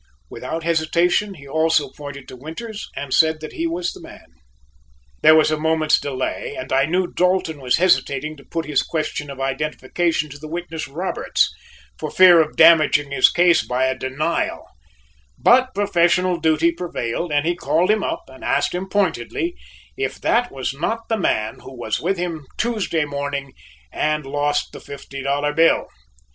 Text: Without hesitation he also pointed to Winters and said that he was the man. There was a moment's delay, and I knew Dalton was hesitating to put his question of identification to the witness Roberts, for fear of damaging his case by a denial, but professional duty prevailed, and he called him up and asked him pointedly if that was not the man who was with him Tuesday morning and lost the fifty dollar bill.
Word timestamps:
Without 0.31 0.63
hesitation 0.63 1.35
he 1.35 1.47
also 1.47 1.91
pointed 1.91 2.27
to 2.27 2.35
Winters 2.35 2.89
and 2.95 3.13
said 3.13 3.39
that 3.39 3.53
he 3.53 3.67
was 3.67 3.93
the 3.93 4.01
man. 4.01 4.25
There 5.21 5.35
was 5.35 5.51
a 5.51 5.59
moment's 5.59 6.01
delay, 6.01 6.55
and 6.57 6.73
I 6.73 6.85
knew 6.87 7.05
Dalton 7.05 7.61
was 7.61 7.77
hesitating 7.77 8.35
to 8.37 8.43
put 8.43 8.65
his 8.65 8.81
question 8.81 9.29
of 9.29 9.39
identification 9.39 10.27
to 10.31 10.39
the 10.39 10.47
witness 10.47 10.87
Roberts, 10.87 11.53
for 11.99 12.09
fear 12.09 12.41
of 12.41 12.55
damaging 12.55 13.11
his 13.11 13.29
case 13.29 13.63
by 13.63 13.83
a 13.85 13.95
denial, 13.95 14.65
but 15.37 15.75
professional 15.75 16.39
duty 16.39 16.71
prevailed, 16.71 17.31
and 17.31 17.45
he 17.45 17.55
called 17.55 17.91
him 17.91 18.03
up 18.03 18.23
and 18.27 18.43
asked 18.43 18.73
him 18.73 18.89
pointedly 18.89 19.53
if 19.95 20.19
that 20.21 20.51
was 20.51 20.73
not 20.73 21.09
the 21.09 21.17
man 21.19 21.59
who 21.59 21.77
was 21.77 21.99
with 22.01 22.17
him 22.17 22.43
Tuesday 22.57 23.05
morning 23.05 23.53
and 23.93 24.25
lost 24.25 24.71
the 24.71 24.79
fifty 24.79 25.21
dollar 25.21 25.53
bill. 25.53 25.85